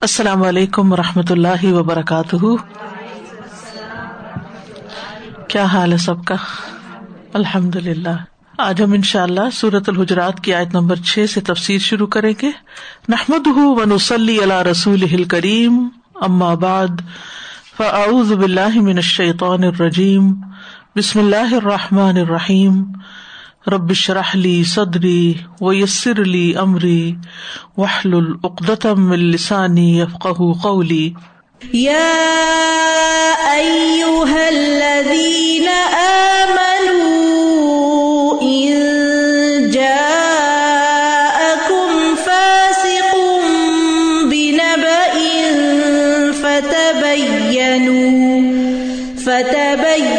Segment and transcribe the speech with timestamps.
[0.00, 2.36] السلام علیکم و رحمۃ اللہ وبرکاتہ۔
[5.48, 6.34] کیا حال ہے سب کا؟
[7.32, 8.16] الحمد للہ
[8.58, 12.32] آج ہم ان شاء اللہ سورت الحجرات کی آیت نمبر چھ سے تفصیل شروع کریں
[12.42, 12.50] گے۔
[13.08, 16.64] نحمد و نسلی اللہ رسول کریم اماب
[17.76, 20.32] فعز بلّہ من الشیطان الرجیم،
[20.96, 22.82] بسم اللہ الرحمٰن الرحیم۔
[23.66, 27.18] ربش رحلی صدری و یسر علی عمری
[27.78, 30.26] وحل العقدم السانی یفق
[30.62, 31.16] قولی
[31.72, 32.28] یا
[34.48, 35.68] الذین
[36.48, 37.18] آمنوا
[38.42, 41.10] ان جاءکم
[42.24, 43.12] فاسق
[44.30, 45.14] بنبأ
[46.42, 48.08] فتبینوا
[49.16, 50.17] فتبینوا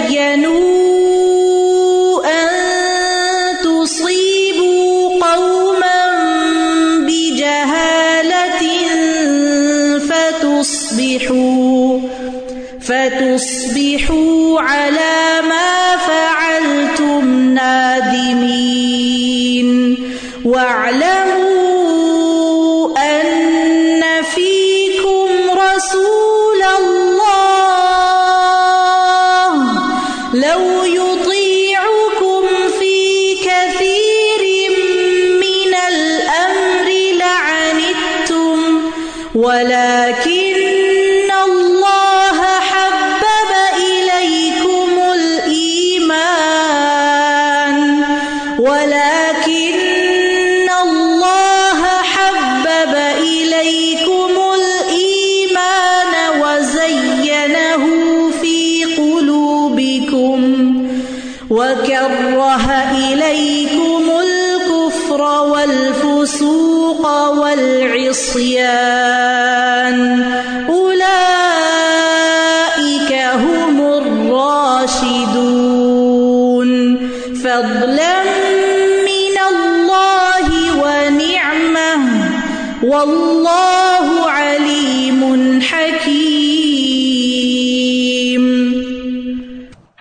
[40.30, 40.79] ولكن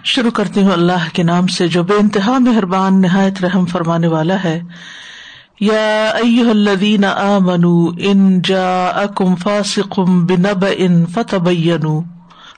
[0.09, 4.45] شروع کرتی ہوں اللہ کے نام سے، جو بے انتہا مہربان، نہایت رحم فرمانے والا
[4.45, 4.63] ہے۔
[5.61, 12.03] یا ایوہ الذین آمنوا ان جاءکم فاسق بنبأ فتبینوا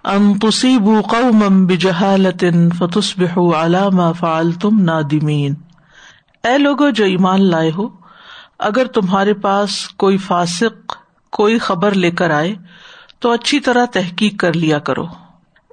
[0.04, 2.44] ان تصیبوا قوما بجہالت
[2.78, 5.54] فتصبحوا على ما فعلتم نادمین۔
[6.44, 7.88] اے لوگو، جو ایمان لائے ہو،
[8.58, 10.96] اگر تمہارے پاس کوئی فاسق،
[11.30, 12.54] کوئی خبر لے کر آئے،
[13.18, 15.06] تو اچھی طرح تحقیق کر لیا کرو۔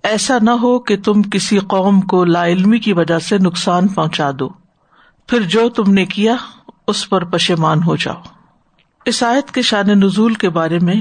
[0.08, 4.32] ایسا نہ ہو کہ تم کسی قوم کو لا علمی کی وجہ سے نقصان پہنچا
[4.40, 4.50] دو۔
[5.28, 6.36] پھر جو تم نے کیا،
[6.88, 8.22] اس پر پشمان ہو جاؤ۔
[9.06, 10.96] اس آیت کے شان نزول کے بارے میں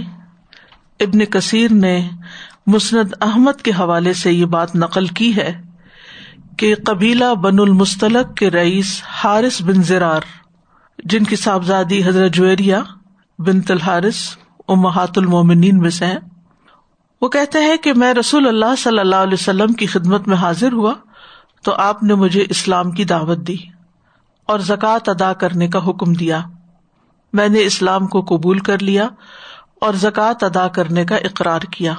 [1.01, 2.09] ابن کثیر نے
[2.67, 5.63] مسند احمد کے حوالے سے یہ بات نقل کی ہے
[6.57, 10.21] کہ قبیلہ بن المستلق کے رئیس حارث بن زرار،
[11.05, 12.83] جن کی صاحبزادی حضرت جویریا
[13.39, 14.37] بن تلحارث
[14.69, 16.36] امہات المومنین میں سے ہیں۔
[17.21, 20.73] وہ کہتے ہیں کہ میں رسول اللہ صلی اللہ علیہ وسلم کی خدمت میں حاضر
[20.73, 20.93] ہوا
[21.63, 23.57] تو آپ نے مجھے اسلام کی دعوت دی
[24.47, 26.41] اور زکوٰۃ ادا کرنے کا حکم دیا۔
[27.33, 29.09] میں نے اسلام کو قبول کر لیا
[29.81, 31.95] اور زکوٰۃ ادا کرنے کا اقرار کیا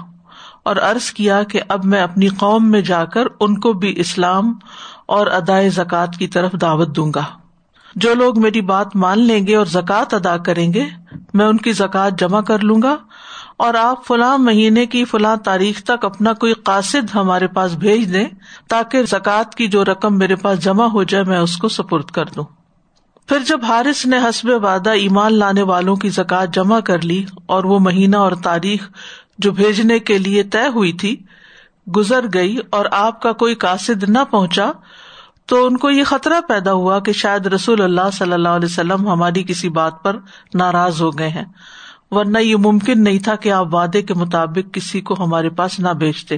[0.63, 4.53] اور عرض کیا کہ اب میں اپنی قوم میں جا کر ان کو بھی اسلام
[5.05, 7.23] اور ادائے زکوٰۃ کی طرف دعوت دوں گا۔
[7.95, 10.85] جو لوگ میری بات مان لیں گے اور زکوٰۃ ادا کریں گے،
[11.34, 12.95] میں ان کی زکوٰۃ جمع کر لوں گا
[13.57, 18.25] اور آپ فلاں مہینے کی فلاں تاریخ تک اپنا کوئی قاصد ہمارے پاس بھیج دیں
[18.68, 22.25] تاکہ زکوٰۃ کی جو رقم میرے پاس جمع ہو جائے میں اس کو سپرد کر
[22.25, 22.44] دوں۔
[23.28, 27.63] پھر جب حارث نے حسب وادہ ایمان لانے والوں کی زکوٰۃ جمع کر لی اور
[27.63, 28.90] وہ مہینہ اور تاریخ
[29.38, 31.16] جو بھیجنے کے لیے طے ہوئی تھی،
[31.96, 34.72] گزر گئی اور آپ کا کوئی قاصد نہ پہنچا،
[35.46, 39.07] تو ان کو یہ خطرہ پیدا ہوا کہ شاید رسول اللہ صلی اللہ علیہ وسلم
[39.07, 40.16] ہماری کسی بات پر
[40.53, 41.46] ناراض ہو گئے ہیں۔
[42.12, 45.90] ورنہ یہ ممکن نہیں تھا کہ آپ وعدے کے مطابق کسی کو ہمارے پاس نہ
[45.90, 46.37] بیچتے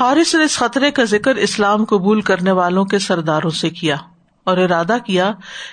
[0.00, 3.96] حارث نے اس خطرے کا ذکر اسلام قبول کرنے والوں کے سرداروں سے کیا
[4.44, 5.32] اور ارادہ کیا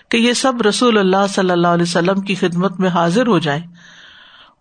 [0.10, 3.62] کہ یہ سب رسول اللہ صلی اللہ علیہ وسلم کی خدمت میں حاضر ہو جائیں۔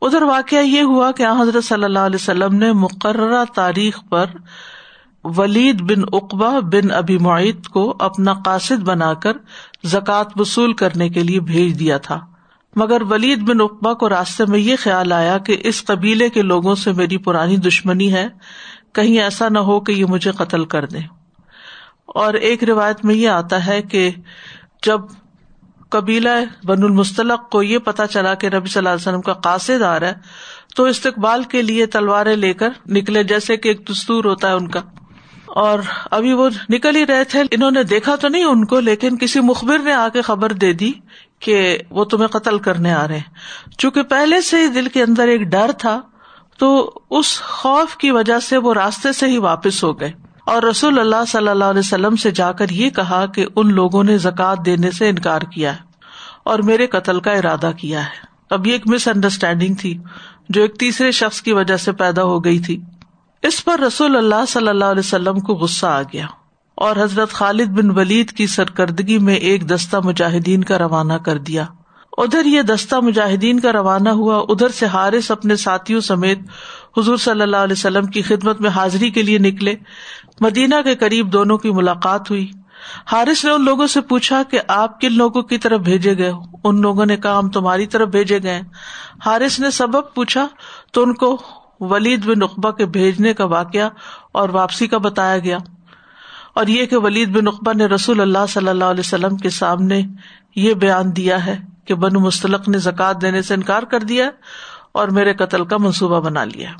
[0.02, 4.24] ادھر واقعہ یہ ہوا کہ حضرت صلی اللہ علیہ وسلم نے مقررہ تاریخ پر
[5.24, 9.32] ولید بن اقبا بن ابی معیت کو اپنا قاصد بنا کر
[9.84, 12.20] زکوٰۃ وصول کرنے کے لیے بھیج دیا تھا۔
[12.76, 16.74] مگر ولید بن اقبا کو راستے میں یہ خیال آیا کہ اس قبیلے کے لوگوں
[16.74, 18.28] سے میری پرانی دشمنی ہے،
[18.92, 20.98] کہیں ایسا نہ ہو کہ یہ مجھے قتل کر دے۔
[22.06, 24.10] اور ایک روایت میں یہ آتا ہے کہ
[24.86, 25.00] جب
[25.88, 26.28] قبیلہ
[26.64, 30.00] بن المستلق کو یہ پتا چلا کہ نبی صلی اللہ علیہ وسلم کا قاصد آ
[30.00, 30.14] رہا ہے،
[30.76, 34.68] تو استقبال کے لیے تلواریں لے کر نکلے، جیسے کہ ایک دستور ہوتا ہے ان
[34.68, 34.80] کا۔
[35.46, 35.78] اور
[36.10, 39.40] ابھی وہ نکل ہی رہے تھے، انہوں نے دیکھا تو نہیں ان کو، لیکن کسی
[39.40, 40.92] مخبر نے آ کے خبر دے دی
[41.40, 43.34] کہ وہ تمہیں قتل کرنے آ رہے ہیں۔
[43.78, 46.00] چونکہ پہلے سے ہی دل کے اندر ایک ڈر تھا،
[46.58, 50.12] تو اس خوف کی وجہ سے وہ راستے سے ہی واپس ہو گئے۔
[50.44, 54.04] اور رسول اللہ صلی اللہ علیہ وسلم سے جا کر یہ کہا کہ ان لوگوں
[54.04, 55.80] نے زکات دینے سے انکار کیا ہے
[56.44, 59.98] اور میرے قتل کا ارادہ کیا ہے۔ اب یہ ایک مس انڈرسٹینڈنگ تھی
[60.48, 62.80] جو ایک تیسرے شخص کی وجہ سے پیدا ہو گئی تھی۔
[63.42, 66.26] اس پر رسول اللہ صلی اللہ علیہ وسلم کو غصہ آ گیا۔
[66.78, 71.64] اور حضرت خالد بن ولید کی سرکردگی میں ایک دستہ مجاہدین کا روانہ کر دیا۔
[72.16, 76.38] ادھر یہ دستہ مجاہدین کا روانہ ہوا، ادھر سے حارث اپنے ساتھیوں سمیت
[76.96, 79.74] حضور صلی اللہ علیہ وسلم کی خدمت میں حاضری کے لیے نکلے۔
[80.40, 82.50] مدینہ کے قریب دونوں کی ملاقات ہوئی۔
[83.06, 86.32] حارث نے ان لوگوں سے پوچھا کہ آپ کن لوگوں کی طرف بھیجے گئے
[86.64, 88.60] ان لوگوں نے کہا، ہم تمہاری طرف بھیجے گئے
[89.26, 90.46] حارث نے سبب پوچھا
[90.92, 91.36] تو ان کو
[91.80, 93.88] ولید بن اقبا کے بھیجنے کا واقعہ
[94.32, 95.58] اور واپسی کا بتایا گیا۔
[96.58, 100.02] اور یہ کہ ولید بن اقبا نے رسول اللہ صلی اللہ علیہ وسلم کے سامنے
[100.56, 104.30] یہ بیان دیا ہے کہ بن مستلق نے زکات دینے سے انکار کر دیا
[104.92, 106.70] اور میرے قتل کا منصوبہ بنا لیا۔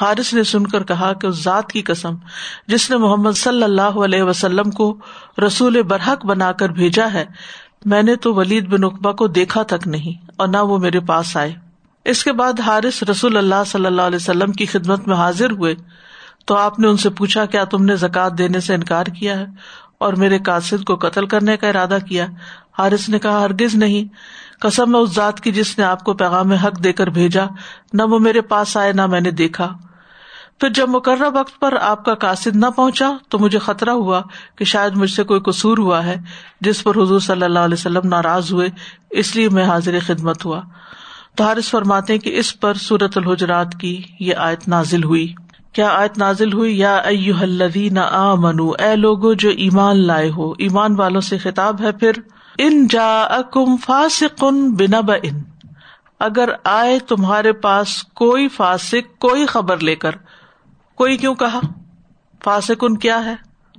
[0.00, 2.14] حارث نے سن کر کہا کہ اس ذات کی قسم،
[2.66, 4.96] جس نے محمد صلی اللہ علیہ وسلم کو
[5.46, 7.24] رسول برحق بنا کر بھیجا ہے،
[7.84, 11.36] میں نے تو ولید بن اقبا کو دیکھا تک نہیں اور نہ وہ میرے پاس
[11.36, 11.54] آئے۔
[12.04, 15.74] اس کے بعد حارث رسول اللہ صلی اللہ علیہ وسلم کی خدمت میں حاضر ہوئے۔
[16.44, 19.46] تو آپ نے ان سے پوچھا، کیا تم نے زکات دینے سے انکار کیا ہے؟
[19.98, 22.26] اور میرے قاصد کو قتل کرنے کا ارادہ کیا۔
[22.78, 24.04] حارث نے کہا، ہرگز نہیں۔
[24.62, 27.44] کسم میں اس ذات کی جس نے آپ کو پیغام حق دے کر بھیجا۔
[27.92, 29.76] نہ وہ میرے پاس آئے، نہ میں نے دیکھا۔
[30.60, 34.20] پھر جب مقررہ وقت پر آپ کا قاصد نہ پہنچا، تو مجھے خطرہ ہوا
[34.56, 36.16] کہ شاید مجھ سے کوئی قصور ہوا ہے،
[36.60, 38.68] جس پر حضور صلی اللہ علیہ وسلم ناراض ہوئے،
[39.10, 40.62] اس لیے میں حاضر خدمت ہوا۔
[41.34, 45.34] تو حارث فرماتے کہ اس پر سورت الحجرات کی یہ آیت نازل ہوئی۔
[45.74, 47.02] کیا آیت نازل ہوئی؟ یا
[47.40, 52.12] الذین آمنو، اے لوگو جو ایمان لائے ہو، ایمان والوں سے خطاب ہے پھر،
[52.58, 55.42] ان جا اکم فاسقن بنا ان
[56.18, 60.10] اگر آئے تمہارے پاس کوئی فاسق، کوئی خبر لے کر،
[60.94, 61.60] کوئی کیوں کہا؟
[62.44, 63.34] فاسق ان کیا ہے؟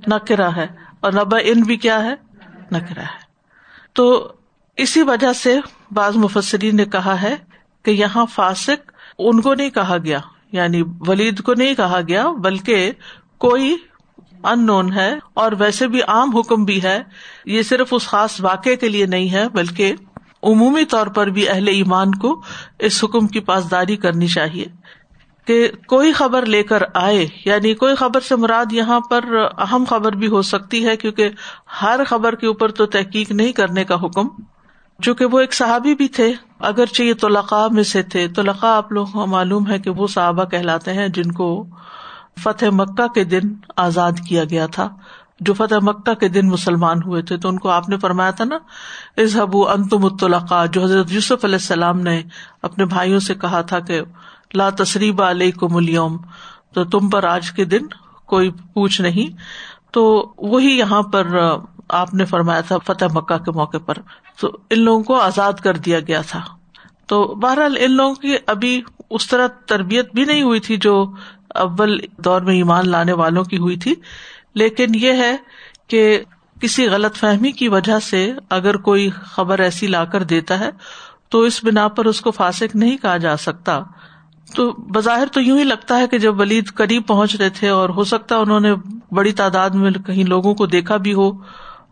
[0.07, 0.15] نہ
[0.56, 0.68] ہے،
[1.00, 2.15] اور نبا ان بھی کیا ہے؟
[2.71, 3.25] نہ ہے۔
[3.94, 4.33] تو
[4.77, 5.59] اسی وجہ سے
[5.92, 7.36] بعض مفسری نے کہا ہے
[7.83, 10.19] کہ یہاں فاسق، ان کو نہیں کہا گیا۔
[10.56, 12.92] یعنی ولید کو نہیں کہا گیا، بلکہ
[13.38, 13.75] کوئی
[14.44, 17.04] ان نون ہے اور ویسے بھی عام حکم بھی ہے۔
[17.46, 19.94] یہ صرف اس خاص واقعے کے لیے نہیں ہے، بلکہ
[20.44, 22.42] عمومی طور پر بھی اہل ایمان کو
[22.80, 24.66] اس حکم کی پاسداری کرنی چاہیے۔
[25.46, 29.25] کہ کوئی خبر لے کر آئے یعنی کوئی خبر سے مراد یہاں پر
[29.57, 31.30] اہم خبر بھی ہو سکتی ہے، کیونکہ
[31.81, 34.28] ہر خبر کے اوپر تو تحقیق نہیں کرنے کا حکم۔
[35.02, 36.34] چونکہ وہ ایک صحابی بھی تھے
[36.66, 40.08] اگر چاہیے تو لقا میں سے تھے تو آپ لوگ کو معلوم ہے کہ وہ
[40.08, 41.66] صحابہ کہلاتے ہیں جن کو
[42.44, 43.40] فتح مکہ کے دن
[43.78, 44.90] آزاد کیا گیا تھا۔
[45.40, 48.46] جو فتح مکہ کے دن مسلمان ہوئے تھے، تو ان کو آپ نے فرمایا تھا
[48.46, 48.58] نا
[49.42, 52.24] ابو انتم الطلقا جو حضرت یوسف علیہ السلام نے
[52.62, 54.02] اپنے بھائیوں سے کہا تھا کہ
[54.54, 56.18] لا تصریب علیہ کو ملیوم
[56.74, 57.88] تو تم پر آج کے دن
[58.26, 59.38] کوئی پوچھ نہیں۔
[59.92, 61.28] تو وہی یہاں پر
[61.90, 63.94] آپ نے فرمایا تھا فتح مکہ کے موقع پر،
[64.40, 66.42] تو ان لوگوں کو آزاد کر دیا گیا تھا۔
[67.08, 71.12] تو بہرحال ان لوگوں کی ابھی اس طرح تربیت بھی نہیں ہوئی تھی جو
[71.50, 73.94] اول دور میں ایمان لانے والوں کی ہوئی تھی۔
[74.54, 75.36] لیکن یہ ہے
[75.88, 76.24] کہ
[76.62, 80.69] کسی غلط فہمی کی وجہ سے اگر کوئی خبر ایسی لا کر دیتا ہے،
[81.30, 83.80] تو اس بنا پر اس کو فاسک نہیں کہا جا سکتا۔
[84.56, 87.90] تو بظاہر تو یوں ہی لگتا ہے کہ جب ولید قریب پہنچ رہے تھے اور
[87.90, 88.76] ہو سکتا انہوں نے
[89.12, 91.31] بڑی تعداد میں کہیں لوگوں کو دیکھا بھی ہو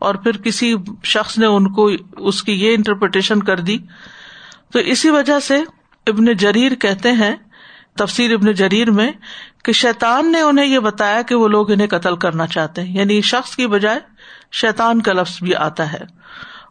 [0.03, 3.77] اور پھر کسی شخص نے ان کو اس کی یہ انٹرپریٹیشن کر دی۔
[4.74, 5.62] تو اسی وجہ سے
[6.07, 7.36] ابن جریر کہتے ہیں،
[7.98, 9.12] تفسیر ابن جریر میں
[9.63, 13.22] کہ شیتان نے انہیں یہ بتایا کہ وہ لوگ انہیں قتل کرنا چاہتے ہیں۔ یعنی
[13.22, 14.00] شخص کی بجائے
[14.51, 16.03] شیتان کا لفظ بھی آتا ہے۔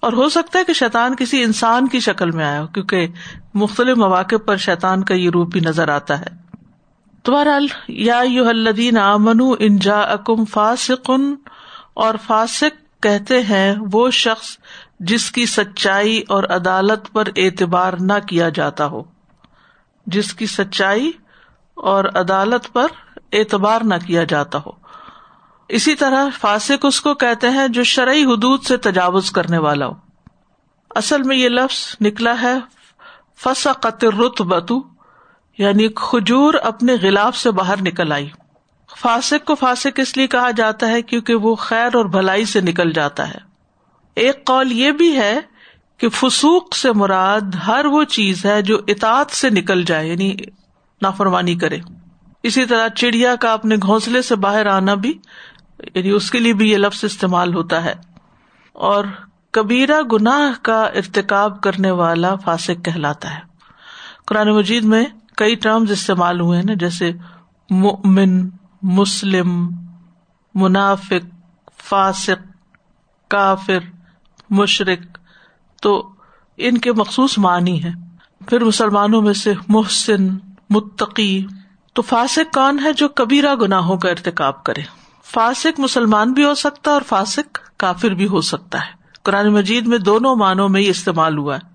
[0.03, 3.07] اور ہو سکتا ہے کہ شیتان کسی انسان کی شکل میں آیا ہو، کیونکہ
[3.55, 6.43] مختلف مواقع پر شیتان کا یہ روپ بھی نظر آتا ہے۔
[7.25, 7.59] تمہارا
[7.89, 11.35] یا یو الدین امن انجا اکم فاسقن
[11.95, 14.59] اور فاسق کہتے ہیں، وہ شخص
[15.01, 19.03] جس کی سچائی اور عدالت پر اعتبار نہ کیا جاتا ہو۔
[20.07, 21.13] جس کی سچائی
[21.75, 22.87] اور عدالت پر
[23.33, 24.71] اعتبار نہ کیا جاتا ہو۔
[25.69, 29.93] اسی طرح فاسق اس کو کہتے ہیں جو شرعی حدود سے تجاوز کرنے والا ہو۔
[30.91, 32.55] اصل میں یہ لفظ نکلا ہے
[33.37, 34.83] فس قطر رت بتو
[35.59, 38.29] یعنی کھجور اپنے غلاف سے باہر نکل آئی۔
[39.03, 42.93] فاسق کو فاسق اس لیے کہا جاتا ہے کیونکہ وہ خیر اور بھلائی سے نکل
[42.93, 43.39] جاتا ہے۔
[44.17, 45.41] ایک قول یہ بھی ہے
[45.99, 50.37] کہ فسوق سے مراد ہر وہ چیز ہے جو اطاعت سے نکل جائے یعنی
[51.03, 51.79] نافرمانی کرے۔
[52.43, 55.19] اسی طرح چڑیا کا اپنے گھونسلے سے باہر آنا بھی
[55.95, 57.95] یعنی اس کے لیے بھی یہ لفظ استعمال ہوتا ہے۔
[58.73, 59.05] اور
[59.51, 63.41] کبیرہ گناہ کا ارتکاب کرنے والا فاسق کہلاتا ہے۔
[64.27, 65.05] قرآن مجید میں
[65.37, 67.13] کئی ٹرمز استعمال ہوئے ہیں نا جیسے
[67.71, 68.49] مؤمن
[68.83, 69.71] مسلم،
[70.55, 71.41] منافق،
[71.85, 72.49] فاسق،
[73.29, 73.79] کافر
[74.51, 75.19] مشرق
[75.83, 76.09] تو
[76.57, 77.91] ان کے مخصوص معنی ہے
[78.49, 80.29] پھر مسلمانوں میں سے محسن،
[80.71, 81.47] متقی،
[81.93, 84.83] تو فاسق کون ہے جو کبیرہ گناہوں کا ارتکاب کرے؟
[85.25, 89.87] فاسق مسلمان بھی ہو سکتا ہے اور فاسق کافر بھی ہو سکتا ہے۔ قرآن مجید
[89.87, 91.73] میں دونوں معنوں میں یہ استعمال ہوا ہے۔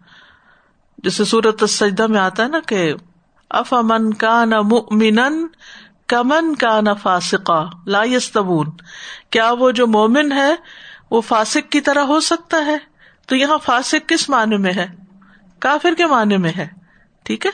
[0.98, 2.94] جیسے سورت سجدہ میں آتا ہے نا کہ
[3.50, 4.46] اف امن کا
[6.08, 8.72] کمن کا نہ فاسقا لا یستبون
[9.30, 10.56] کیا وہ جو مومن ہے،
[11.12, 12.78] وہ فاسق کی طرح ہو سکتا ہے؟
[13.26, 14.88] تو یہاں فاسق کس معنی میں ہے؟
[15.60, 16.68] کافر کے معنی میں ہے۔
[17.24, 17.52] ٹھیک ہے؟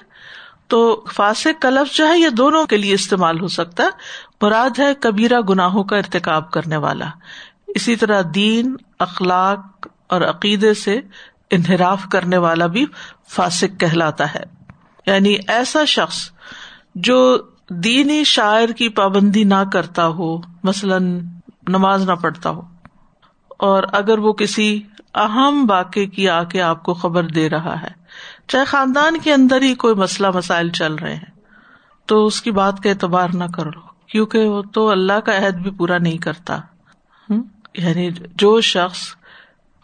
[0.67, 3.89] تو فاسق کا لفظ جو ہے، یہ دونوں کے لیے استعمال ہو سکتا ہے۔
[4.41, 7.05] مراد ہے کبیرہ گناہوں کا ارتقاب کرنے والا۔
[7.67, 11.01] اسی طرح دین، اخلاق اور عقیدے سے
[11.51, 12.85] انحراف کرنے والا بھی
[13.29, 14.43] فاسق کہلاتا ہے۔
[15.05, 16.29] یعنی ایسا شخص
[16.95, 17.37] جو
[17.75, 21.21] دینی شاعر کی پابندی نہ کرتا ہو، مثلاً
[21.67, 22.61] نماز نہ پڑھتا ہو۔
[23.57, 24.81] اور اگر وہ کسی
[25.15, 27.91] اہم واقع کی آ کے آپ کو خبر دے رہا ہے،
[28.47, 31.31] چاہے خاندان کے اندر ہی کوئی مسئلہ مسائل چل رہے ہیں،
[32.05, 35.55] تو اس کی بات کا اعتبار نہ کر لو کیونکہ وہ تو اللہ کا عہد
[35.55, 36.59] بھی پورا نہیں کرتا۔
[37.77, 38.99] یعنی جو شخص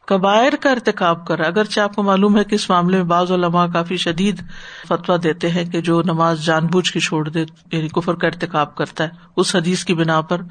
[0.09, 3.65] کبائر کا ارتقاب کر، اگرچہ آپ کو معلوم ہے کہ اس معاملے میں بعض علماء
[3.67, 4.41] کافی شدید
[4.87, 8.75] فتویٰ دیتے ہیں کہ جو نماز جان بوجھ کے چھوڑ دے یعنی کفر کا ارتقاب
[8.75, 10.41] کرتا ہے۔ اس حدیث کی بنا پر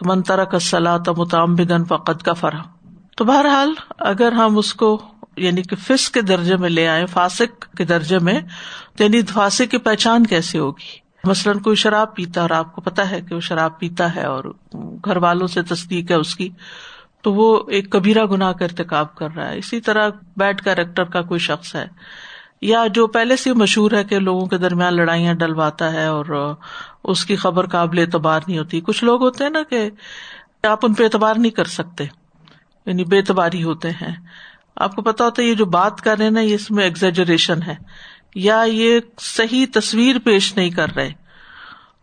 [0.00, 2.62] منترا کا سلاۃ متام بدن فقط کا فرا
[3.16, 5.02] تو بہرحال، اگر ہم اس کو
[5.36, 8.40] یعنی کہ فس کے درجے میں لے آئے فاسک کے درجے میں،
[8.96, 13.10] تو یعنی فاسق کی پہچان کیسے ہوگی؟ مثلاً کوئی شراب پیتا اور آپ کو پتا
[13.10, 14.44] ہے کہ وہ شراب پیتا ہے اور
[15.04, 16.48] گھر والوں سے تصدیق ہے اس کی
[17.22, 21.22] تو وہ ایک کبیرہ گناہ کا ارتقاب کر رہا ہے۔ اسی طرح بیڈ کیریکٹر کا
[21.22, 21.86] کوئی شخص ہے،
[22.62, 26.54] یا جو پہلے سے مشہور ہے کہ لوگوں کے درمیان لڑائیاں ڈلواتا ہے اور
[27.04, 29.90] اس کی خبر قابل اعتبار نہیں ہوتی۔ کچھ لوگ ہوتے ہیں نا کہ
[30.62, 32.04] آپ ان پہ اعتبار نہیں کر سکتے
[32.86, 34.14] یعنی بے اعتباری ہوتے ہیں۔
[34.76, 37.74] آپ کو پتا ہوتا ہے یہ جو بات کر رہے نا اس میں ایگزیجریشن ہے۔
[38.34, 41.10] یا یہ صحیح تصویر پیش نہیں کر رہے۔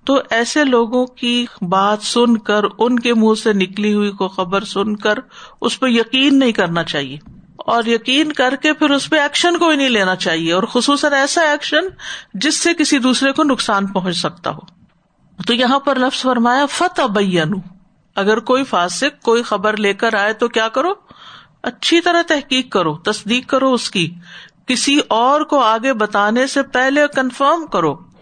[0.05, 4.63] تو ایسے لوگوں کی بات سن کر، ان کے منہ سے نکلی ہوئی کو خبر
[4.63, 5.13] سن کر
[5.61, 7.17] اس پہ یقین نہیں کرنا چاہیے۔
[7.57, 11.13] اور یقین کر کے پھر اس پہ ایکشن کو بھی نہیں لینا چاہیے۔ اور خصوصاً
[11.13, 11.81] ایسا ایکشن
[12.33, 14.59] جس سے کسی دوسرے کو نقصان پہنچ سکتا ہو۔
[15.47, 17.53] تو یہاں پر لفظ فرمایا فتح بین
[18.15, 20.93] اگر کوئی فاسک کوئی خبر لے کر آئے تو کیا کرو؟
[21.63, 24.13] اچھی طرح تحقیق کرو، تصدیق کرو اس کی۔
[24.67, 28.14] کسی اور کو آگے بتانے سے پہلے کنفرم کرو۔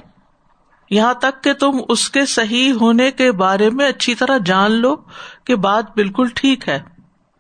[0.94, 4.96] یہاں تک کہ تم اس کے صحیح ہونے کے بارے میں اچھی طرح جان لو
[5.44, 6.80] کہ بات بالکل ٹھیک ہے۔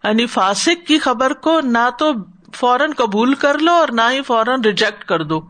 [0.04, 2.12] یعنی فاسک کی خبر کو نہ تو
[2.54, 5.42] فوراً قبول کر لو اور نہ ہی فوراً ریجیکٹ کر دو۔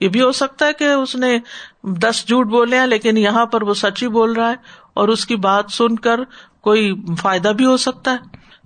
[0.00, 1.38] یہ بھی ہو سکتا ہے کہ اس نے
[1.82, 4.56] دس جھوٹ بولے ہیں لیکن یہاں پر وہ سچ ہی بول رہا ہے
[4.94, 6.20] اور اس کی بات سن کر
[6.60, 8.16] کوئی فائدہ بھی ہو سکتا ہے۔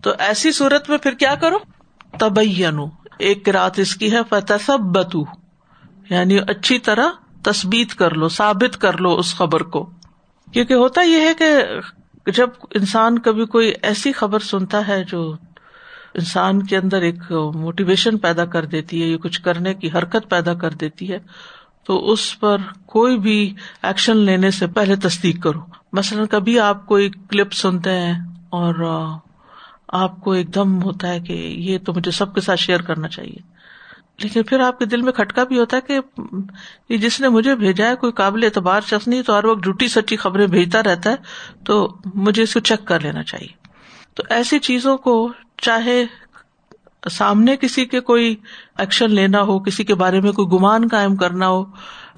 [0.03, 1.57] تو ایسی صورت میں پھر کیا کرو؟
[2.19, 2.81] تبین
[3.19, 5.25] ایک رات اس کی ہے فتح بتو
[6.11, 7.09] یعنی اچھی طرح
[7.45, 9.91] تصبیت کر لو، ثابت کر لو اس خبر کو۔
[10.53, 15.35] کیونکہ ہوتا یہ ہے کہ جب انسان کبھی کوئی ایسی خبر سنتا ہے جو
[16.15, 20.55] انسان کے اندر ایک موٹیویشن پیدا کر دیتی ہے یا کچھ کرنے کی حرکت پیدا
[20.55, 21.19] کر دیتی ہے،
[21.85, 22.57] تو اس پر
[22.87, 25.61] کوئی بھی ایکشن لینے سے پہلے تصدیق کرو۔
[25.93, 28.15] مثلاً کبھی آپ کوئی کلپ سنتے ہیں
[28.51, 29.05] اور
[29.89, 33.09] آپ کو ایک دم ہوتا ہے کہ یہ تو مجھے سب کے ساتھ شیئر کرنا
[33.09, 33.62] چاہیے۔
[34.19, 35.99] لیکن پھر آپ کے دل میں کھٹکا بھی ہوتا ہے
[36.89, 39.89] کہ جس نے مجھے بھیجا ہے کوئی قابل اعتبار شخص نہیں، تو ہر وقت جھوٹی
[39.89, 41.17] سچی خبریں بھیجتا رہتا ہے،
[41.65, 43.71] تو مجھے اس کو چیک کر لینا چاہیے۔
[44.15, 46.05] تو ایسی چیزوں کو چاہے
[47.11, 48.37] سامنے کسی کے کوئی
[48.79, 51.65] ایکشن لینا ہو، کسی کے بارے میں کوئی گمان قائم کرنا ہو،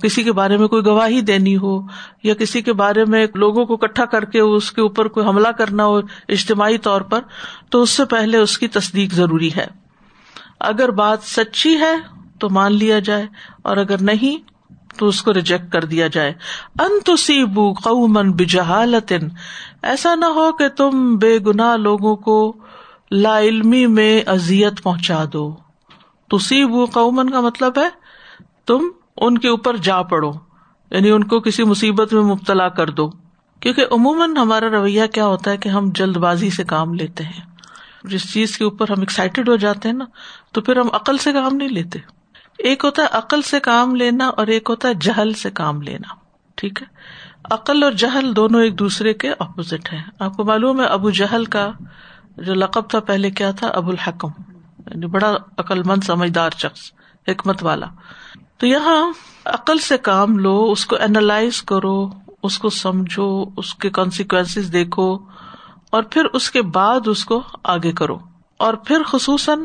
[0.02, 1.80] کسی کے بارے میں کوئی گواہی دینی ہو،
[2.22, 5.48] یا کسی کے بارے میں لوگوں کو اکٹھا کر کے اس کے اوپر کوئی حملہ
[5.48, 5.98] کرنا ہو
[6.28, 7.20] اجتماعی طور پر،
[7.70, 9.66] تو اس سے پہلے اس کی تصدیق ضروری ہے۔
[10.60, 11.94] اگر بات سچی ہے
[12.38, 13.26] تو مان لیا جائے،
[13.62, 14.52] اور اگر نہیں
[14.98, 16.32] تو اس کو ریجیکٹ کر دیا جائے۔
[16.78, 19.12] انتبو قومن بجہالت
[19.82, 22.56] ایسا نہ ہو کہ تم بے گنا لوگوں کو
[23.10, 25.56] لا علمی میں ازیت پہنچا دو۔
[26.30, 27.88] تصیبو قومن کا مطلب ہے
[28.66, 30.32] تم ان کے اوپر جا پڑو
[30.90, 33.10] یعنی ان کو کسی مصیبت میں مبتلا کر دو۔
[33.60, 37.53] کیونکہ عموماً ہمارا رویہ کیا ہوتا ہے کہ ہم جلد بازی سے کام لیتے ہیں۔
[38.04, 40.04] جس چیز کے اوپر ہم ایکسائٹیڈ ہو جاتے ہیں نا،
[40.52, 41.98] تو پھر ہم عقل سے کام نہیں لیتے۔
[42.58, 46.14] ایک ہوتا ہے عقل سے کام لینا اور ایک ہوتا ہے جہل سے کام لینا۔
[46.54, 46.86] ٹھیک ہے؟
[47.50, 51.44] عقل اور جہل دونوں ایک دوسرے کے اپوزٹ ہیں۔ آپ کو معلوم ہے ابو جہل
[51.44, 51.70] کا
[52.36, 54.28] جو لقب تھا پہلے کیا تھا؟ ابو الحکم۔
[54.78, 56.80] یعنی بڑا عقل مند سمجھدار شخص،
[57.28, 57.86] حکمت والا۔
[58.56, 59.12] تو یہاں
[59.44, 62.10] عقل سے کام لو، اس کو اینالائز کرو،
[62.42, 65.18] اس کو سمجھو، اس کے کانسیکوینس دیکھو۔
[65.94, 68.18] اور پھر اس کے بعد اس کو آگے کرو۔
[68.56, 69.60] اور پھر خصوصاً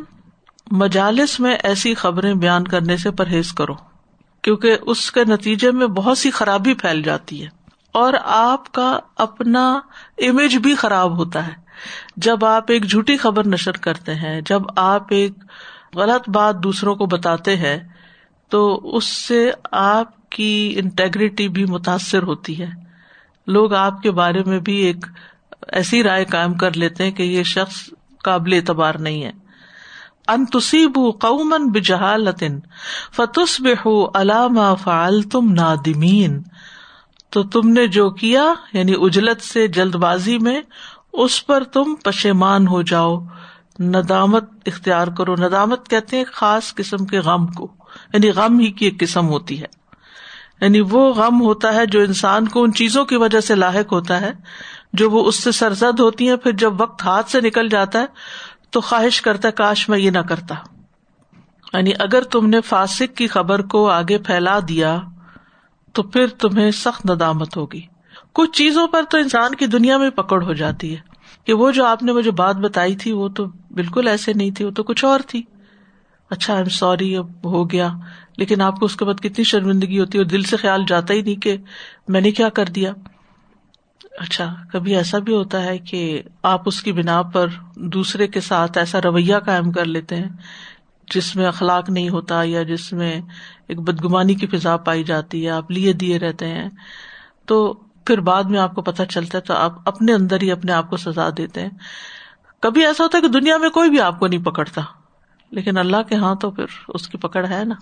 [0.72, 3.74] مجالس میں ایسی خبریں بیان کرنے سے پرہیز کرو،
[4.42, 7.48] کیونکہ اس کے نتیجے میں بہت سی خرابی پھیل جاتی ہے۔
[7.92, 9.80] اور آپ کا اپنا
[10.18, 11.54] امیج بھی خراب ہوتا ہے۔
[12.18, 15.32] جب آپ ایک جھوٹی خبر نشر کرتے ہیں، جب آپ ایک
[15.96, 17.80] غلط بات دوسروں کو بتاتے ہیں،
[18.50, 22.70] تو اس سے آپ کی انٹیگریٹی بھی متاثر ہوتی ہے۔
[23.48, 25.06] لوگ آپ کے بارے میں بھی ایک
[25.72, 27.90] ایسی رائے قائم کر لیتے ہیں کہ یہ شخص
[28.24, 29.32] قابل اعتبار نہیں ہے۔
[30.28, 32.60] ان تصیب قومن بجہالتن
[33.16, 33.74] فتس بے
[34.14, 36.42] علامہ فعال تم نادمین۔
[37.30, 40.62] تو تم نے جو کیا یعنی اجلت سے جلد بازی میں،
[41.14, 43.26] اس پر تم پشیمان ہو جاؤ۔
[43.80, 47.72] ندامت اختیار کرو۔ ندامت کہتے ہیں خاص قسم کے غم کو
[48.14, 49.66] یعنی غم ہی کی ایک قسم ہوتی ہے۔
[50.62, 54.22] یعنی وہ غم ہوتا ہے جو انسان کو ان چیزوں کی وجہ سے لاحق ہوتا
[54.22, 54.32] ہے۔
[54.94, 58.06] جو وہ اس سے سرزد ہوتی ہیں، پھر جب وقت ہاتھ سے نکل جاتا ہے،
[58.70, 60.56] تو خواہش کرتا ہے، کاش میں یہ نہ کرتا۔
[61.74, 65.00] یعنی اگر تم نے فاسک کی خبر کو آگے پھیلا دیا،
[65.94, 67.82] تو پھر تمہیں سخت ندامت ہوگی۔
[68.34, 71.10] کچھ چیزوں پر تو انسان کی دنیا میں پکڑ ہو جاتی ہے۔
[71.44, 74.66] کہ وہ جو آپ نے مجھے بات بتائی تھی، وہ تو بالکل ایسے نہیں تھی،
[74.66, 75.44] وہ تو کچھ اور تھی۔
[76.30, 77.90] اچھا ایم سوری اب ہو گیا۔
[78.38, 81.14] لیکن آپ کو اس کے بعد کتنی شرمندگی ہوتی ہے اور دل سے خیال جاتا
[81.14, 81.58] ہی نہیں کہ
[82.08, 82.94] میں نے کیا کر دیا۔
[84.02, 88.78] اچھا کبھی ایسا بھی ہوتا ہے کہ آپ اس کی بنا پر دوسرے کے ساتھ
[88.78, 90.30] ایسا رویہ قائم کر لیتے ہیں
[91.08, 93.22] جس میں اخلاق نہیں ہوتا یا جس میں
[93.68, 96.70] ایک بدگمانی کی فضا پائی جاتی ہے، آپ لیے دیے رہتے ہیں؟
[97.46, 97.74] تو
[98.06, 100.90] پھر بعد میں آپ کو پتہ چلتا ہے تو آپ اپنے اندر ہی اپنے آپ
[100.90, 101.70] کو سزا دیتے ہیں۔
[102.64, 104.82] کبھی ایسا ہوتا ہے کہ دنیا میں کوئی بھی آپ کو نہیں پکڑتا،
[105.52, 107.76] لیکن اللہ کے ہاں تو پھر اس کی پکڑ ہے نا،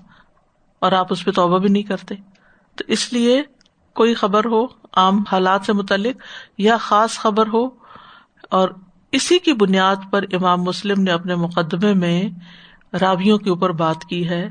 [0.79, 2.15] اور آپ اس پہ توبہ بھی نہیں کرتے۔
[2.77, 3.41] تو اس لیے
[3.97, 6.21] کوئی خبر ہو، عام حالات سے متعلق،
[6.57, 7.65] یا خاص خبر ہو،
[8.51, 8.69] اور
[9.11, 12.23] اسی کی بنیاد پر امام مسلم نے اپنے مقدمے میں
[13.01, 14.49] راویوں کے اوپر بات کی ہے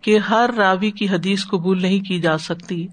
[0.00, 2.86] کہ ہر راوی کی حدیث قبول نہیں کی جا سکتی۔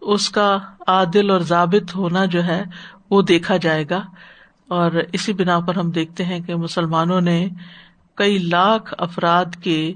[0.00, 2.64] اس کا عادل اور ضابط ہونا جو ہے،
[3.10, 4.02] وہ دیکھا جائے گا۔
[4.68, 7.48] اور اسی بنا پر ہم دیکھتے ہیں کہ مسلمانوں نے
[8.14, 9.92] کئی لاکھ افراد کے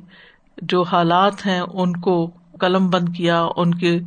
[0.62, 4.00] جو حالات ہیں، ان کو قلم بند کیا، ان کے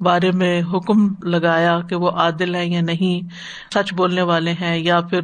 [0.00, 3.28] بارے میں حکم لگایا کہ وہ عادل ہے یا نہیں،
[3.74, 5.20] سچ بولنے والے ہیں یا پھر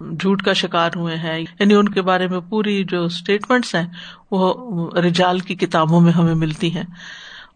[0.00, 3.86] جھوٹ کا شکار ہوئے ہیں۔ یعنی ان کے بارے میں پوری جو اسٹیٹمنٹس ہیں،
[4.30, 6.84] وہ رجال کی کتابوں میں ہمیں ملتی ہیں۔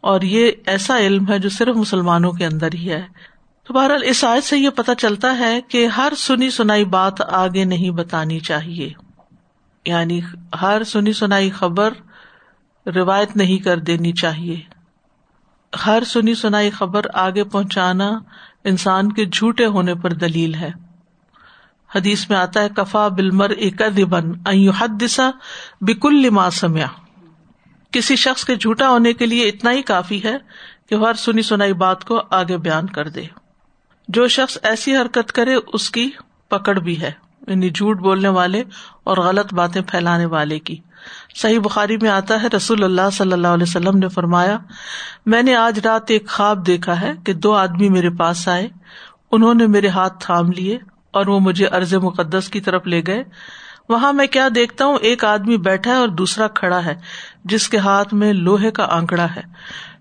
[0.01, 3.03] اور یہ ایسا علم ہے جو صرف مسلمانوں کے اندر ہی ہے۔
[3.65, 7.65] تو بہرحال اس آیت سے یہ پتا چلتا ہے کہ ہر سنی سنائی بات آگے
[7.65, 8.91] نہیں بتانی چاہیے۔
[9.87, 10.21] یعنی
[10.63, 11.93] ہر سنی سنائی خبر
[12.87, 14.78] روایت نہیں کر دینی چاہیے۔
[15.87, 18.19] ہر سنی سنائی خبر آگے پہنچانا
[18.65, 20.71] انسان کے جھوٹے ہونے پر دلیل ہے۔
[21.95, 24.33] حدیث میں آتا ہے، کفا بلمر ایک بن
[24.79, 25.31] حد دسا
[25.81, 26.87] بکل سمیا
[27.91, 30.37] کسی شخص کے جھوٹا ہونے کے لیے اتنا ہی کافی ہے
[30.89, 33.25] کہ ہر سنی سنائی بات کو آگے بیان کر دے۔
[34.09, 36.11] جو شخص ایسی حرکت کرے، اس کی
[36.49, 37.11] پکڑ بھی ہے
[37.49, 38.63] یعنی جھوٹ بولنے والے
[39.05, 40.77] اور غلط باتیں پھیلانے والے کی۔
[41.41, 44.57] صحیح بخاری میں آتا ہے، رسول اللہ صلی اللہ علیہ وسلم نے فرمایا،
[45.27, 48.69] میں نے آج رات ایک خواب دیکھا ہے کہ دو آدمی میرے پاس آئے،
[49.33, 50.79] انہوں نے میرے ہاتھ تھام لیے
[51.11, 53.23] اور وہ مجھے ارض مقدس کی طرف لے گئے۔
[53.89, 56.95] وہاں میں کیا دیکھتا ہوں، ایک آدمی بیٹھا ہے اور دوسرا کھڑا ہے،
[57.45, 59.43] جس کے ہاتھ میں لوہے کا آنکڑا ہے،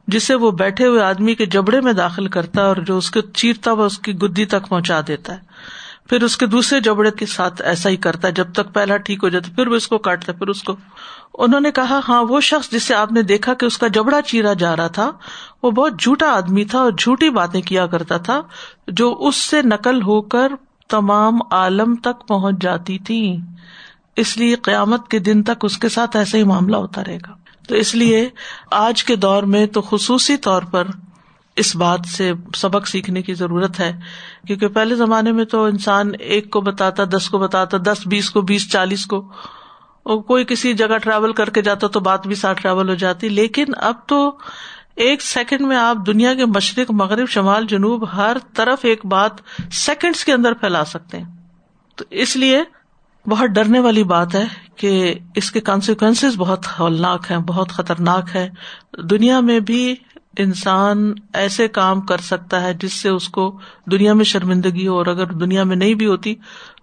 [0.07, 3.21] جسے وہ بیٹھے ہوئے آدمی کے جبڑے میں داخل کرتا ہے اور جو اس کو
[3.21, 5.75] چیرتا وہ اس کی گدی تک پہنچا دیتا ہے۔
[6.09, 9.23] پھر اس کے دوسرے جبڑے کے ساتھ ایسا ہی کرتا ہے، جب تک پہلا ٹھیک
[9.23, 10.75] ہو جاتا پھر وہ اس کو کاٹتا پھر اس کو
[11.33, 14.53] انہوں نے کہا ہاں وہ شخص جسے آپ نے دیکھا کہ اس کا جبڑا چیرا
[14.53, 15.11] جا رہا تھا،
[15.63, 18.41] وہ بہت جھوٹا آدمی تھا اور جھوٹی باتیں کیا کرتا تھا،
[18.87, 20.51] جو اس سے نقل ہو کر
[20.89, 23.37] تمام عالم تک پہنچ جاتی تھی۔
[24.15, 27.35] اس لیے قیامت کے دن تک اس کے ساتھ ایسا ہی معاملہ ہوتا رہے گا۔
[27.67, 28.29] تو اس لیے
[28.71, 30.87] آج کے دور میں تو خصوصی طور پر
[31.55, 33.99] اس بات سے سبق سیکھنے کی ضرورت ہے،
[34.47, 38.41] کیونکہ پہلے زمانے میں تو انسان ایک کو بتاتا، دس کو بتاتا، دس، بیس کو،
[38.41, 39.31] بیس، چالیس کو
[40.15, 43.65] کوئی کسی جگہ ٹریول کر کے جاتا تو بات بھی ساتھ ٹریول ہو جاتی، لیکن
[43.77, 44.37] اب تو
[44.95, 49.31] ایک سیکنڈ میں آپ دنیا کے مشرق، مغرب، شمال، جنوب، ہر طرف ایک بات
[49.71, 51.25] سیکنڈس کے اندر پھیلا سکتے ہیں۔
[51.95, 52.63] تو اس لیے
[53.25, 58.49] بہت ڈرنے والی بات ہے کہ اس کے کانسیکوینس بہت ہولناک ہیں، بہت خطرناک ہے
[59.09, 59.95] دنیا میں بھی
[60.37, 63.59] انسان ایسے کام کر سکتا ہے جس سے اس کو
[63.91, 66.35] دنیا میں شرمندگی ہو اور اگر دنیا میں نہیں بھی ہوتی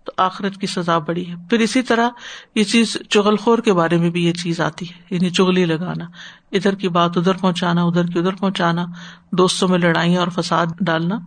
[0.05, 2.09] تو آخرت کی سزا بڑی ہے۔ پھر اسی طرح
[2.55, 6.05] یہ چیز چغل خور کے بارے میں بھی یہ چیز آتی ہے یعنی چگلی لگانا۔
[6.53, 8.87] ادھر کی بات ادھر پہنچانا، ادھر کی ادھر پہنچانا،
[9.33, 11.19] دوستوں میں لڑائیاں اور فساد ڈالنا۔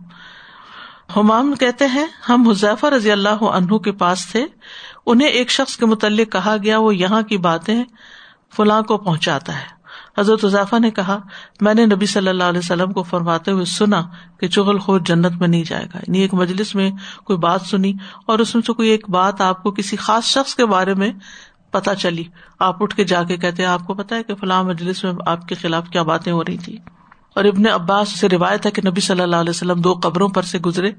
[1.16, 4.46] حمام کہتے ہیں، ہم حذیفہ رضی اللہ عنہ کے پاس تھے،
[5.06, 7.84] انہیں ایک شخص کے متعلق کہا گیا، وہ یہاں کی باتیں
[8.56, 9.77] فلاں کو پہنچاتا ہے۔
[10.18, 11.18] حضرت اضافہ نے کہا،
[11.60, 14.02] میں نے نبی صلی اللہ علیہ وسلم کو فرماتے ہوئے سنا
[14.40, 16.90] کہ چغل خور جنت میں نہیں جائے گا۔ یعنی ایک مجلس میں
[17.24, 17.92] کوئی بات سنی
[18.26, 21.12] اور اس میں سے کوئی ایک بات آپ کو کسی خاص شخص کے بارے میں
[21.70, 22.24] پتا چلی۔
[22.58, 25.48] آپ اٹھ کے جا کے کہتے، آپ کو پتا ہے کہ فلاں مجلس میں آپ
[25.48, 26.76] کے خلاف کیا باتیں ہو رہی تھی۔
[27.34, 30.42] اور ابن عباس سے روایت ہے کہ نبی صلی اللہ علیہ وسلم دو قبروں پر
[30.42, 30.90] سے گزرے،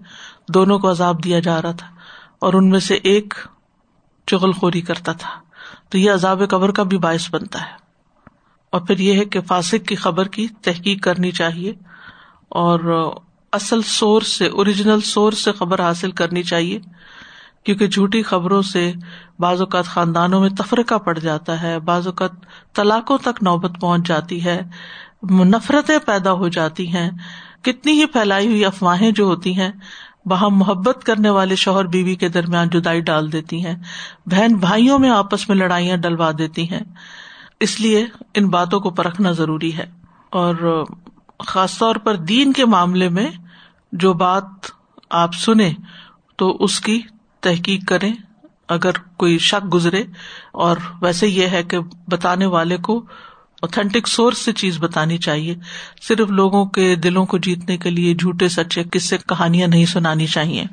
[0.49, 1.87] دونوں کو عذاب دیا جا رہا تھا
[2.39, 3.33] اور ان میں سے ایک
[4.27, 5.29] چغل خوری کرتا تھا۔
[5.89, 7.88] تو یہ عذاب قبر کا بھی باعث بنتا ہے۔
[8.73, 11.73] اور پھر یہ ہے کہ فاسق کی خبر کی تحقیق کرنی چاہیے
[12.49, 12.79] اور
[13.53, 16.79] اصل سورس سے اوریجنل سورس سے خبر حاصل کرنی چاہیے،
[17.63, 18.91] کیونکہ جھوٹی خبروں سے
[19.39, 22.31] بعض اوقات خاندانوں میں تفرقہ پڑ جاتا ہے، بعض اوقات
[22.75, 24.61] طلاقوں تک نوبت پہنچ جاتی ہے،
[25.31, 27.09] نفرتیں پیدا ہو جاتی ہیں،
[27.61, 29.71] کتنی ہی پھیلائی ہوئی افواہیں جو ہوتی ہیں
[30.25, 33.75] وہاں محبت کرنے والے شوہر بیوی کے درمیان جدائی ڈال دیتی ہیں،
[34.25, 36.83] بہن بھائیوں میں آپس میں لڑائیاں ڈلوا دیتی ہیں۔
[37.61, 39.85] اس لیے ان باتوں کو پرکھنا ضروری ہے
[40.29, 40.83] اور
[41.39, 43.27] خاص طور پر دین کے معاملے میں
[43.93, 44.71] جو بات
[45.09, 45.73] آپ سنیں
[46.39, 46.99] تو اس کی
[47.43, 48.11] تحقیق کریں
[48.67, 50.03] اگر کوئی شک گزرے
[50.53, 52.97] اور ویسے یہ ہے کہ بتانے والے کو
[53.61, 55.55] اوتھینٹک سورس سے چیز بتانی چاہیے
[56.01, 60.27] صرف لوگوں کے دلوں کو جیتنے کے لیے جھوٹے سچے کس سے کہانیاں نہیں سنانی
[60.27, 60.63] چاہیے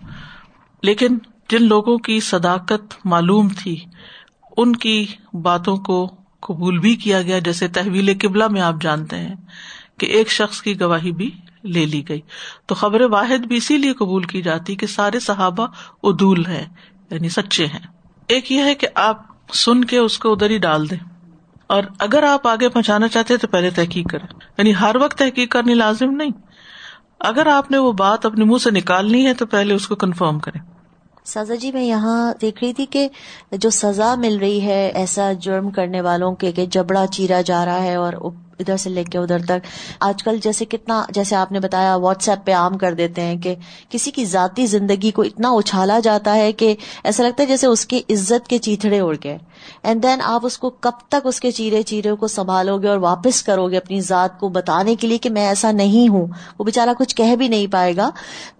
[0.82, 1.18] لیکن
[1.48, 3.76] جن لوگوں کی صداقت معلوم تھی
[4.56, 5.06] ان کی
[5.42, 5.98] باتوں کو
[6.40, 9.34] قبول بھی کیا گیا، جیسے تحویل قبلہ میں آپ جانتے ہیں
[9.98, 11.30] کہ ایک شخص کی گواہی بھی
[11.62, 12.20] لے لی گئی۔
[12.66, 15.66] تو خبر واحد بھی اسی لیے قبول کی جاتی کہ سارے صحابہ
[16.02, 16.66] ادول ہے
[17.10, 17.86] یعنی سچے ہیں۔
[18.28, 19.22] ایک یہ ہے کہ آپ
[19.52, 20.98] سن کے اس کو ادھر ہی ڈال دیں۔
[21.66, 24.26] اور اگر آپ آگے پہنچانا چاہتے تو پہلے تحقیق کریں۔
[24.58, 26.30] یعنی ہر وقت تحقیق کرنی لازم نہیں۔
[27.20, 30.38] اگر آپ نے وہ بات اپنے منہ سے نکالنی ہے تو پہلے اس کو کنفرم
[30.38, 30.75] کریں۔
[31.26, 33.08] سازا جی میں یہاں دیکھ رہی تھی کہ
[33.52, 37.82] جو سزا مل رہی ہے ایسا جرم کرنے والوں کے کہ جبڑا چیرا جا رہا
[37.82, 39.66] ہے اور ادھر سے لے کے ادھر تک۔
[40.00, 43.36] آج کل جیسے کتنا، جیسے آپ نے بتایا، واٹس ایپ پہ عام کر دیتے ہیں
[43.36, 43.54] کہ
[43.88, 47.86] کسی کی ذاتی زندگی کو اتنا اچھالا جاتا ہے کہ ایسا لگتا ہے جیسے اس
[47.86, 49.38] کی عزت کے چیتڑے اڑ گئے۔
[49.82, 52.98] اینڈ دین آپ اس کو کب تک اس کے چیرے چیرے کو سنبھالو گے اور
[52.98, 56.26] واپس کرو گے اپنی ذات کو بتانے کے لیے کہ میں ایسا نہیں ہوں
[56.58, 58.10] وہ بےچارا کچھ کہہ بھی نہیں پائے گا۔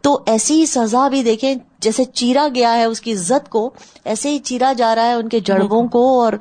[0.01, 3.71] تو ایسی ہی سزا بھی دیکھیں جیسے چیرا گیا ہے اس کی عزت کو
[4.05, 6.33] ایسے ہی چیرا جا رہا ہے ان کے جڑبوں کو اور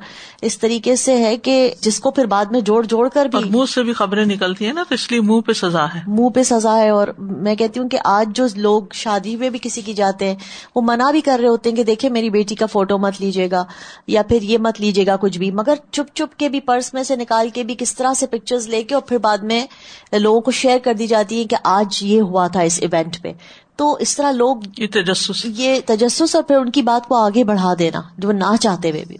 [0.42, 3.64] اس طریقے سے ہے کہ جس کو پھر بعد میں جوڑ جوڑ کر بھی منہ
[3.74, 6.42] سے بھی خبریں نکلتی ہیں نا تو اس لیے منہ پہ سزا ہے۔ منہ پہ
[6.42, 9.94] سزا ہے اور میں کہتی ہوں کہ آج جو لوگ شادی میں بھی کسی کی
[9.94, 10.34] جاتے ہیں
[10.74, 13.50] وہ منع بھی کر رہے ہوتے ہیں کہ دیکھیں میری بیٹی کا فوٹو مت لیجیے
[13.50, 13.64] گا
[14.06, 17.02] یا پھر یہ مت لیجیے گا کچھ بھی۔ مگر چپ چپ کے بھی پرس میں
[17.02, 19.66] سے نکال کے بھی کس طرح سے پکچرز لے کے اور پھر بعد میں
[20.16, 23.32] لوگوں کو شیئر کر دی جاتی ہے کہ آج یہ ہوا تھا اس ایونٹ پہ۔
[23.76, 27.44] تو اس طرح لوگ یہ تجسس۔ یہ تجسس اور پھر ان کی بات کو آگے
[27.44, 29.16] بڑھا دینا جو نہ چاہتے ہوئے بھی۔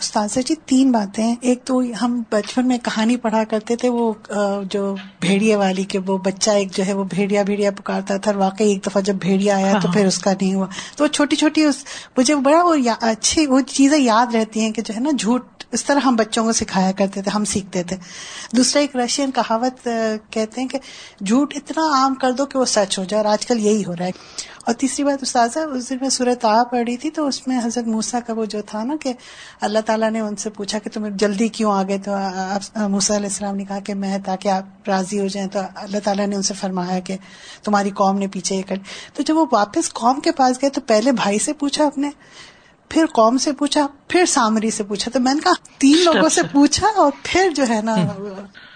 [0.00, 4.12] استاذ جی تین باتیں ایک تو ہم بچپن میں کہانی پڑھا کرتے تھے وہ
[4.70, 8.68] جو بھیڑیا والی کے وہ بچہ ایک جو ہے وہ بھیڑیا بھیڑیا پکارتا تھا واقعی
[8.68, 11.66] ایک دفعہ جب بھیڑیا آیا تو ہاں۔ پھر اس کا نہیں ہوا۔ تو چھوٹی چھوٹی
[12.18, 15.84] مجھے بڑا وہ اچھی وہ چیزیں یاد رہتی ہیں کہ جو ہے نا جھوٹ اس
[15.84, 17.96] طرح ہم بچوں کو سکھایا کرتے تھے ہم سیکھتے تھے۔
[18.56, 19.88] دوسرا ایک رشین کہاوت
[20.30, 20.78] کہتے ہیں کہ
[21.24, 23.96] جھوٹ اتنا عام کر دو کہ وہ سچ ہو جائے اور آج کل یہی ہو
[23.96, 24.10] رہا ہے۔
[24.70, 27.58] اور تیسری بات استاذہ اس دن میں صورت آ پڑ رہی تھی تو اس میں
[27.64, 29.12] حضرت موسا کا وہ جو تھا نا کہ
[29.60, 32.10] اللہ تعالیٰ نے ان سے پوچھا کہ تم جلدی کیوں آ گئے تو
[32.88, 36.26] موسا علیہ السلام نے کہا کہ میں تاکہ آپ راضی ہو جائیں۔ تو اللہ تعالیٰ
[36.26, 37.16] نے ان سے فرمایا کہ
[37.62, 38.76] تمہاری قوم نے پیچھے یہ کر
[39.14, 42.10] تو جب وہ واپس قوم کے پاس گئے تو پہلے بھائی سے پوچھا اپنے
[42.90, 46.42] پھر قوم سے پوچھا پھر سامری سے پوچھا۔ تو میں نے کہا تین لوگوں سے
[46.52, 47.96] پوچھا اور پھر جو ہے نا